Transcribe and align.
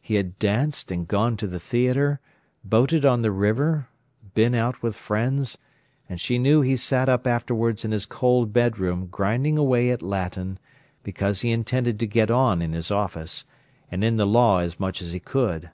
He 0.00 0.14
had 0.14 0.38
danced 0.38 0.92
and 0.92 1.08
gone 1.08 1.36
to 1.38 1.48
the 1.48 1.58
theatre, 1.58 2.20
boated 2.62 3.04
on 3.04 3.22
the 3.22 3.32
river, 3.32 3.88
been 4.32 4.54
out 4.54 4.80
with 4.80 4.94
friends; 4.94 5.58
and 6.08 6.20
she 6.20 6.38
knew 6.38 6.60
he 6.60 6.76
sat 6.76 7.08
up 7.08 7.26
afterwards 7.26 7.84
in 7.84 7.90
his 7.90 8.06
cold 8.06 8.52
bedroom 8.52 9.08
grinding 9.08 9.58
away 9.58 9.90
at 9.90 10.00
Latin, 10.00 10.60
because 11.02 11.40
he 11.40 11.50
intended 11.50 11.98
to 11.98 12.06
get 12.06 12.30
on 12.30 12.62
in 12.62 12.74
his 12.74 12.92
office, 12.92 13.44
and 13.90 14.04
in 14.04 14.18
the 14.18 14.24
law 14.24 14.58
as 14.60 14.78
much 14.78 15.02
as 15.02 15.10
he 15.10 15.18
could. 15.18 15.70